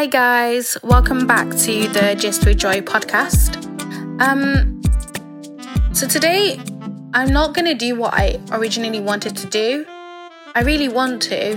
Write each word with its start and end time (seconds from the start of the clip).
Hi 0.00 0.06
guys, 0.06 0.78
welcome 0.82 1.26
back 1.26 1.50
to 1.50 1.86
the 1.88 2.16
Just 2.18 2.46
with 2.46 2.56
Joy 2.56 2.80
podcast. 2.80 3.60
Um 4.18 4.80
so 5.92 6.08
today 6.08 6.58
I'm 7.12 7.30
not 7.30 7.52
going 7.52 7.66
to 7.66 7.74
do 7.74 7.96
what 7.96 8.14
I 8.14 8.40
originally 8.50 9.00
wanted 9.00 9.36
to 9.36 9.46
do. 9.46 9.84
I 10.54 10.62
really 10.62 10.88
want 10.88 11.20
to, 11.24 11.52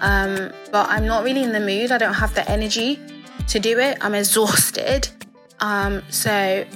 um 0.00 0.50
but 0.72 0.90
I'm 0.90 1.06
not 1.06 1.22
really 1.22 1.44
in 1.44 1.52
the 1.52 1.60
mood. 1.60 1.92
I 1.92 1.98
don't 1.98 2.14
have 2.14 2.34
the 2.34 2.44
energy 2.50 2.98
to 3.46 3.60
do 3.60 3.78
it. 3.78 3.96
I'm 4.00 4.16
exhausted. 4.16 5.06
Um 5.60 6.02
so 6.10 6.66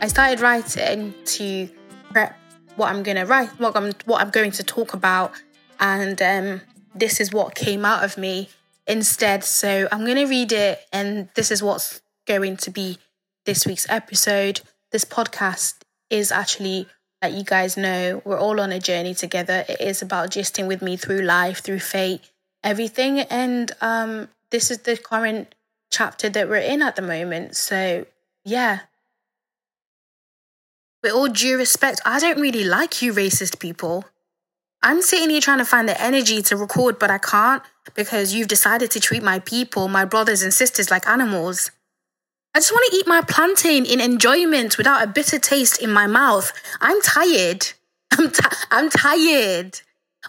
I 0.00 0.06
started 0.06 0.38
writing 0.38 1.14
to 1.34 1.68
prep 2.12 2.38
what 2.76 2.90
I'm 2.90 3.02
going 3.02 3.16
to 3.16 3.24
write, 3.24 3.48
what 3.58 3.76
I'm 3.76 3.92
what 4.04 4.20
I'm 4.20 4.30
going 4.30 4.52
to 4.52 4.62
talk 4.62 4.94
about 4.94 5.32
and 5.80 6.22
um 6.22 6.60
this 6.94 7.18
is 7.20 7.32
what 7.32 7.56
came 7.56 7.84
out 7.84 8.04
of 8.04 8.16
me 8.16 8.50
instead. 8.90 9.44
So 9.44 9.88
I'm 9.90 10.04
going 10.04 10.16
to 10.16 10.26
read 10.26 10.52
it, 10.52 10.80
and 10.92 11.28
this 11.34 11.50
is 11.50 11.62
what's 11.62 12.02
going 12.26 12.56
to 12.58 12.70
be 12.70 12.98
this 13.46 13.64
week's 13.64 13.88
episode. 13.88 14.60
This 14.90 15.04
podcast 15.04 15.76
is 16.10 16.32
actually, 16.32 16.88
that 17.22 17.32
you 17.32 17.44
guys 17.44 17.76
know, 17.76 18.20
we're 18.24 18.38
all 18.38 18.60
on 18.60 18.72
a 18.72 18.80
journey 18.80 19.14
together. 19.14 19.64
It 19.68 19.80
is 19.80 20.02
about 20.02 20.30
gisting 20.30 20.66
with 20.66 20.82
me 20.82 20.96
through 20.96 21.22
life, 21.22 21.60
through 21.60 21.78
fate, 21.78 22.22
everything. 22.64 23.20
And 23.20 23.70
um, 23.80 24.28
this 24.50 24.72
is 24.72 24.78
the 24.78 24.96
current 24.96 25.54
chapter 25.90 26.28
that 26.28 26.48
we're 26.48 26.56
in 26.56 26.82
at 26.82 26.96
the 26.96 27.02
moment. 27.02 27.56
So, 27.56 28.06
yeah. 28.44 28.80
With 31.02 31.12
all 31.12 31.28
due 31.28 31.56
respect, 31.56 32.00
I 32.04 32.18
don't 32.18 32.40
really 32.40 32.64
like 32.64 33.02
you 33.02 33.12
racist 33.12 33.60
people. 33.60 34.04
I'm 34.82 35.00
sitting 35.00 35.30
here 35.30 35.40
trying 35.40 35.58
to 35.58 35.64
find 35.64 35.88
the 35.88 36.00
energy 36.00 36.42
to 36.42 36.56
record, 36.56 36.98
but 36.98 37.10
I 37.10 37.18
can't 37.18 37.62
because 37.94 38.34
you've 38.34 38.48
decided 38.48 38.90
to 38.92 39.00
treat 39.00 39.22
my 39.22 39.38
people, 39.38 39.88
my 39.88 40.04
brothers 40.04 40.42
and 40.42 40.52
sisters, 40.52 40.90
like 40.90 41.06
animals. 41.06 41.70
I 42.54 42.58
just 42.58 42.72
want 42.72 42.90
to 42.90 42.96
eat 42.96 43.06
my 43.06 43.22
plantain 43.22 43.84
in 43.86 44.00
enjoyment 44.00 44.76
without 44.76 45.04
a 45.04 45.06
bitter 45.06 45.38
taste 45.38 45.80
in 45.80 45.92
my 45.92 46.06
mouth. 46.06 46.52
I'm 46.80 47.00
tired. 47.00 47.68
I'm, 48.12 48.30
t- 48.30 48.42
I'm 48.70 48.90
tired. 48.90 49.80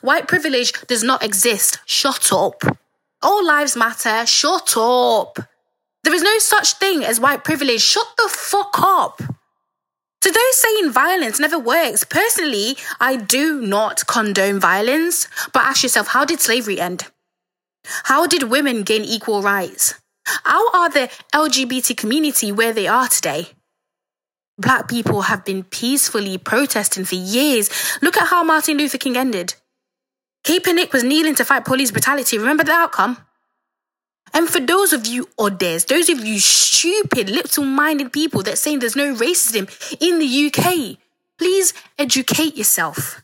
White 0.02 0.28
privilege 0.28 0.74
does 0.88 1.04
not 1.04 1.24
exist. 1.24 1.80
Shut 1.86 2.32
up. 2.32 2.64
All 3.22 3.46
lives 3.46 3.76
matter. 3.76 4.26
Shut 4.26 4.76
up. 4.78 5.40
There 6.04 6.14
is 6.14 6.24
no 6.24 6.40
such 6.40 6.74
thing 6.74 7.04
as 7.04 7.20
white 7.20 7.44
privilege. 7.44 7.82
Shut 7.82 8.08
the 8.18 8.30
fuck 8.30 8.80
up. 8.80 9.22
To 10.22 10.32
those 10.32 10.58
saying 10.58 10.92
violence 10.92 11.40
never 11.40 11.58
works, 11.58 12.04
personally, 12.04 12.78
I 13.00 13.16
do 13.16 13.60
not 13.62 14.06
condone 14.06 14.60
violence. 14.60 15.28
But 15.52 15.64
ask 15.64 15.82
yourself, 15.82 16.08
how 16.08 16.26
did 16.26 16.40
slavery 16.40 16.80
end? 16.80 17.08
How 17.84 18.28
did 18.28 18.44
women 18.44 18.84
gain 18.84 19.04
equal 19.04 19.42
rights? 19.42 19.96
How 20.26 20.72
are 20.72 20.90
the 20.90 21.10
LGBT 21.34 21.98
community 21.98 22.52
where 22.52 22.74
they 22.74 22.88
are 22.88 23.08
today? 23.08 23.48
Black 24.58 24.88
people 24.88 25.24
have 25.24 25.44
been 25.44 25.64
peacefully 25.64 26.38
protesting 26.38 27.06
for 27.06 27.16
years. 27.16 27.70
Look 28.02 28.18
at 28.18 28.28
how 28.28 28.44
Martin 28.44 28.78
Luther 28.78 28.98
King 29.00 29.18
ended. 29.18 29.56
Kaepernick 30.44 30.94
was 30.94 31.04
kneeling 31.04 31.36
to 31.36 31.46
fight 31.46 31.66
police 31.66 31.92
brutality. 31.92 32.38
Remember 32.38 32.64
the 32.64 32.72
outcome? 32.72 33.18
And 34.34 34.48
for 34.48 34.60
those 34.60 34.94
of 34.94 35.06
you 35.08 35.28
odders, 35.38 35.86
those 35.86 36.10
of 36.10 36.24
you 36.24 36.40
stupid, 36.40 37.30
little 37.30 37.66
minded 37.66 38.14
people 38.14 38.44
that 38.44 38.58
saying 38.58 38.80
there's 38.80 38.96
no 38.96 39.14
racism 39.14 39.68
in 40.00 40.20
the 40.20 40.48
UK, 40.48 40.98
please 41.38 41.74
educate 41.98 42.56
yourself. 42.56 43.22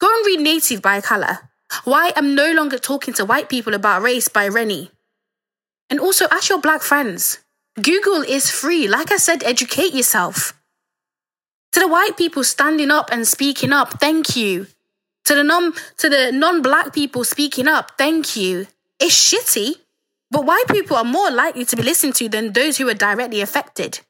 Go 0.00 0.08
and 0.14 0.26
read 0.26 0.40
Native 0.40 0.82
by 0.82 1.00
Akala. 1.00 1.48
Why 1.84 2.12
I'm 2.16 2.34
no 2.34 2.52
longer 2.52 2.78
talking 2.78 3.14
to 3.14 3.24
white 3.24 3.48
people 3.48 3.74
about 3.74 4.02
race 4.02 4.28
by 4.28 4.46
Reni. 4.46 4.90
And 5.90 6.00
also 6.00 6.26
ask 6.30 6.48
your 6.48 6.60
black 6.60 6.82
friends. 6.82 7.38
Google 7.80 8.22
is 8.22 8.50
free. 8.50 8.88
Like 8.88 9.10
I 9.10 9.16
said, 9.16 9.42
educate 9.42 9.94
yourself. 9.94 10.54
To 11.72 11.80
the 11.80 11.88
white 11.88 12.16
people 12.16 12.44
standing 12.44 12.90
up 12.90 13.08
and 13.10 13.26
speaking 13.26 13.72
up, 13.72 14.00
thank 14.00 14.36
you. 14.36 14.66
To 15.24 15.34
the 15.34 15.44
non 15.44 15.72
to 15.98 16.08
the 16.08 16.30
non-black 16.32 16.92
people 16.92 17.24
speaking 17.24 17.68
up, 17.68 17.92
thank 17.96 18.36
you. 18.36 18.66
It's 19.00 19.14
shitty. 19.14 19.76
But 20.30 20.44
white 20.44 20.68
people 20.68 20.96
are 20.96 21.04
more 21.04 21.30
likely 21.30 21.64
to 21.66 21.76
be 21.76 21.82
listened 21.82 22.14
to 22.16 22.28
than 22.28 22.52
those 22.52 22.78
who 22.78 22.88
are 22.88 22.94
directly 22.94 23.40
affected. 23.40 24.00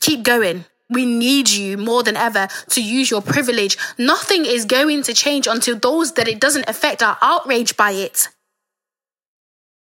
Keep 0.00 0.24
going. 0.24 0.64
We 0.90 1.06
need 1.06 1.48
you 1.48 1.78
more 1.78 2.02
than 2.02 2.16
ever 2.16 2.48
to 2.70 2.82
use 2.82 3.10
your 3.10 3.22
privilege. 3.22 3.78
Nothing 3.96 4.44
is 4.44 4.64
going 4.64 5.04
to 5.04 5.14
change 5.14 5.46
until 5.46 5.76
those 5.76 6.12
that 6.14 6.28
it 6.28 6.40
doesn't 6.40 6.68
affect 6.68 7.02
are 7.02 7.16
outraged 7.22 7.76
by 7.76 7.92
it. 7.92 8.28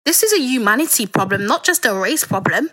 This 0.05 0.23
is 0.23 0.33
a 0.33 0.41
humanity 0.41 1.05
problem, 1.05 1.45
not 1.45 1.63
just 1.63 1.85
a 1.85 1.93
race 1.93 2.23
problem. 2.23 2.71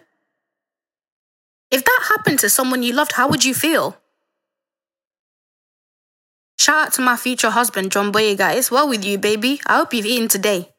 If 1.70 1.84
that 1.84 2.06
happened 2.08 2.38
to 2.40 2.48
someone 2.48 2.82
you 2.82 2.92
loved, 2.92 3.12
how 3.12 3.28
would 3.28 3.44
you 3.44 3.54
feel? 3.54 3.96
Shout 6.58 6.86
out 6.86 6.92
to 6.94 7.02
my 7.02 7.16
future 7.16 7.50
husband, 7.50 7.92
John 7.92 8.12
Boyega. 8.12 8.56
It's 8.56 8.70
well 8.70 8.88
with 8.88 9.04
you, 9.04 9.18
baby. 9.18 9.60
I 9.66 9.76
hope 9.78 9.92
you've 9.92 10.06
eaten 10.06 10.28
today. 10.28 10.73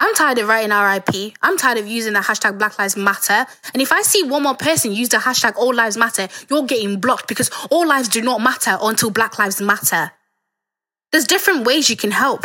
I'm 0.00 0.14
tired 0.14 0.38
of 0.38 0.46
writing 0.46 0.70
RIP. 0.70 1.34
I'm 1.42 1.58
tired 1.58 1.78
of 1.78 1.88
using 1.88 2.12
the 2.12 2.20
hashtag 2.20 2.56
Black 2.58 2.78
Lives 2.78 2.96
Matter. 2.96 3.46
And 3.72 3.82
if 3.82 3.90
I 3.90 4.02
see 4.02 4.22
one 4.22 4.44
more 4.44 4.54
person 4.54 4.92
use 4.92 5.08
the 5.08 5.16
hashtag 5.16 5.56
All 5.56 5.74
Lives 5.74 5.96
Matter, 5.96 6.28
you're 6.48 6.64
getting 6.64 7.00
blocked 7.00 7.26
because 7.26 7.50
all 7.70 7.86
lives 7.86 8.08
do 8.08 8.22
not 8.22 8.40
matter 8.40 8.78
until 8.80 9.10
Black 9.10 9.38
Lives 9.38 9.60
Matter. 9.60 10.12
There's 11.10 11.26
different 11.26 11.66
ways 11.66 11.90
you 11.90 11.96
can 11.96 12.12
help. 12.12 12.44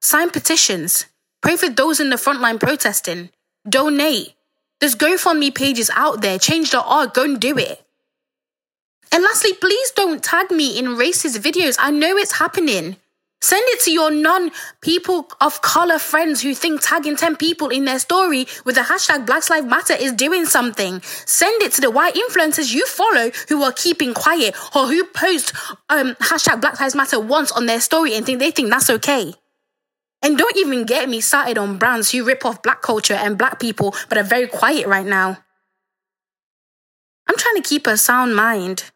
Sign 0.00 0.30
petitions. 0.30 1.06
Pray 1.42 1.56
for 1.56 1.68
those 1.68 2.00
in 2.00 2.10
the 2.10 2.18
front 2.18 2.40
line 2.40 2.58
protesting. 2.58 3.30
Donate. 3.68 4.34
There's 4.80 4.96
GoFundMe 4.96 5.54
pages 5.54 5.90
out 5.94 6.22
there. 6.22 6.38
Change.org. 6.38 7.14
Go 7.14 7.22
and 7.24 7.40
do 7.40 7.56
it. 7.56 7.80
And 9.12 9.22
lastly, 9.22 9.52
please 9.52 9.92
don't 9.92 10.24
tag 10.24 10.50
me 10.50 10.76
in 10.76 10.86
racist 10.86 11.38
videos. 11.38 11.76
I 11.78 11.90
know 11.92 12.16
it's 12.16 12.38
happening. 12.38 12.96
Send 13.44 13.68
it 13.68 13.80
to 13.80 13.90
your 13.90 14.10
non 14.10 14.52
people 14.80 15.28
of 15.38 15.60
color 15.60 15.98
friends 15.98 16.40
who 16.40 16.54
think 16.54 16.80
tagging 16.80 17.14
10 17.14 17.36
people 17.36 17.68
in 17.68 17.84
their 17.84 17.98
story 17.98 18.46
with 18.64 18.76
the 18.76 18.80
hashtag 18.80 19.26
Black 19.26 19.50
Lives 19.50 19.66
Matter 19.66 19.92
is 19.92 20.12
doing 20.12 20.46
something. 20.46 21.02
Send 21.26 21.60
it 21.60 21.72
to 21.72 21.82
the 21.82 21.90
white 21.90 22.14
influencers 22.14 22.72
you 22.72 22.86
follow 22.86 23.30
who 23.50 23.62
are 23.62 23.72
keeping 23.72 24.14
quiet 24.14 24.56
or 24.74 24.86
who 24.86 25.04
post 25.04 25.52
um, 25.90 26.14
hashtag 26.14 26.62
Black 26.62 26.80
Lives 26.80 26.94
Matter 26.94 27.20
once 27.20 27.52
on 27.52 27.66
their 27.66 27.82
story 27.82 28.14
and 28.14 28.24
think 28.24 28.38
they 28.38 28.50
think 28.50 28.70
that's 28.70 28.88
okay. 28.88 29.34
And 30.22 30.38
don't 30.38 30.56
even 30.56 30.86
get 30.86 31.06
me 31.10 31.20
started 31.20 31.58
on 31.58 31.76
brands 31.76 32.12
who 32.12 32.24
rip 32.24 32.46
off 32.46 32.62
black 32.62 32.80
culture 32.80 33.12
and 33.12 33.36
black 33.36 33.60
people 33.60 33.94
but 34.08 34.16
are 34.16 34.24
very 34.24 34.48
quiet 34.48 34.86
right 34.86 35.04
now. 35.04 35.36
I'm 37.28 37.36
trying 37.36 37.56
to 37.56 37.68
keep 37.68 37.86
a 37.86 37.98
sound 37.98 38.34
mind. 38.34 38.90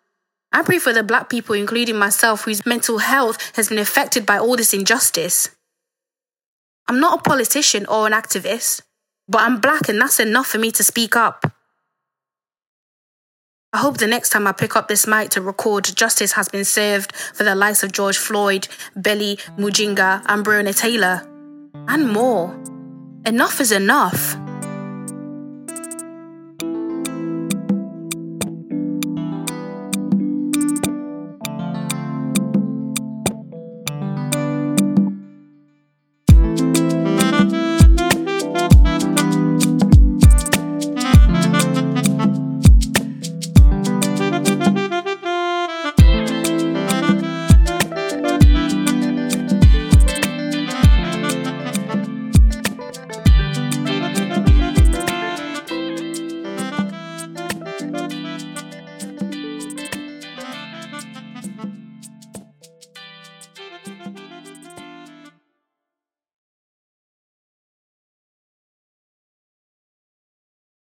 I 0.59 0.63
pray 0.63 0.81
for 0.81 0.93
the 0.93 1.05
black 1.05 1.31
people, 1.31 1.55
including 1.55 1.97
myself, 1.97 2.43
whose 2.43 2.67
mental 2.67 2.99
health 2.99 3.53
has 3.55 3.69
been 3.69 3.79
affected 3.79 4.27
by 4.27 4.39
all 4.39 4.57
this 4.57 4.75
injustice. 4.75 5.51
I'm 6.89 6.99
not 6.99 7.21
a 7.21 7.23
politician 7.23 7.87
or 7.87 8.09
an 8.09 8.13
activist, 8.13 8.83
but 9.29 9.43
I'm 9.43 9.61
black 9.61 9.89
and 9.89 10.01
that's 10.01 10.19
enough 10.19 10.49
for 10.49 10.59
me 10.59 10.73
to 10.73 10.83
speak 10.83 11.15
up. 11.15 11.45
I 13.73 13.79
hope 13.79 13.99
the 13.99 14.09
next 14.09 14.31
time 14.31 14.49
I 14.49 14.53
pick 14.53 14.75
up 14.75 14.89
this 14.89 15.07
mic 15.07 15.29
to 15.31 15.41
record, 15.41 15.85
justice 15.95 16.33
has 16.33 16.49
been 16.49 16.65
served 16.65 17.15
for 17.15 17.45
the 17.45 17.55
likes 17.55 17.85
of 17.85 17.93
George 17.93 18.19
Floyd, 18.19 18.67
Belly 18.97 19.37
Mujinga, 19.57 20.25
and 20.27 20.45
Breonna 20.45 20.77
Taylor, 20.77 21.23
and 21.87 22.11
more. 22.11 22.53
Enough 23.25 23.61
is 23.61 23.71
enough. 23.71 24.37